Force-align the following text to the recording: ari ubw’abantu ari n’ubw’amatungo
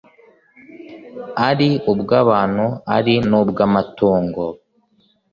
ari 1.49 1.69
ubw’abantu 1.91 2.65
ari 2.95 3.15
n’ubw’amatungo 3.29 4.43